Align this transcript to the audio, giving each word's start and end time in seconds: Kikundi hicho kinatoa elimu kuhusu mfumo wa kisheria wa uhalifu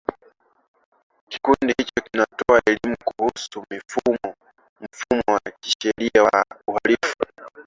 Kikundi 1.29 1.73
hicho 1.77 2.01
kinatoa 2.11 2.61
elimu 2.65 2.97
kuhusu 3.05 3.65
mfumo 3.71 4.35
wa 5.27 5.39
kisheria 5.61 6.23
wa 6.23 6.45
uhalifu 6.67 7.15